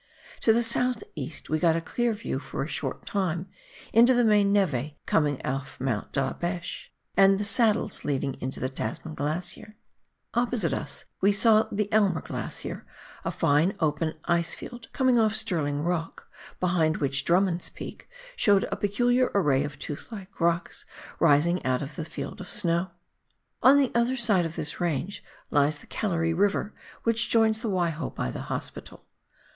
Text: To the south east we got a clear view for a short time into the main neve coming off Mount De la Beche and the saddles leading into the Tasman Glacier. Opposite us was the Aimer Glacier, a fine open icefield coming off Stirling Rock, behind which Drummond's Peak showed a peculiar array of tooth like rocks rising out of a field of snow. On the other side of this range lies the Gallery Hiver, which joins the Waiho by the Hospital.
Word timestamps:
To 0.39 0.51
the 0.51 0.63
south 0.63 1.03
east 1.13 1.47
we 1.51 1.59
got 1.59 1.75
a 1.75 1.79
clear 1.79 2.11
view 2.13 2.39
for 2.39 2.63
a 2.63 2.67
short 2.67 3.05
time 3.05 3.47
into 3.93 4.15
the 4.15 4.23
main 4.23 4.51
neve 4.51 4.93
coming 5.05 5.39
off 5.45 5.79
Mount 5.79 6.11
De 6.13 6.19
la 6.19 6.33
Beche 6.33 6.91
and 7.15 7.39
the 7.39 7.43
saddles 7.43 8.03
leading 8.03 8.33
into 8.41 8.59
the 8.59 8.67
Tasman 8.67 9.13
Glacier. 9.13 9.75
Opposite 10.33 10.73
us 10.73 11.05
was 11.21 11.43
the 11.43 11.87
Aimer 11.91 12.21
Glacier, 12.21 12.83
a 13.23 13.29
fine 13.31 13.75
open 13.79 14.15
icefield 14.27 14.91
coming 14.91 15.19
off 15.19 15.35
Stirling 15.35 15.83
Rock, 15.83 16.27
behind 16.59 16.97
which 16.97 17.23
Drummond's 17.23 17.69
Peak 17.69 18.09
showed 18.35 18.67
a 18.71 18.77
peculiar 18.77 19.29
array 19.35 19.63
of 19.63 19.77
tooth 19.77 20.11
like 20.11 20.41
rocks 20.41 20.83
rising 21.19 21.63
out 21.63 21.83
of 21.83 21.99
a 21.99 22.05
field 22.05 22.41
of 22.41 22.49
snow. 22.49 22.89
On 23.61 23.77
the 23.77 23.91
other 23.93 24.17
side 24.17 24.47
of 24.47 24.55
this 24.55 24.79
range 24.79 25.23
lies 25.51 25.77
the 25.77 25.85
Gallery 25.85 26.33
Hiver, 26.33 26.73
which 27.03 27.29
joins 27.29 27.59
the 27.59 27.69
Waiho 27.69 28.15
by 28.15 28.31
the 28.31 28.41
Hospital. 28.49 29.05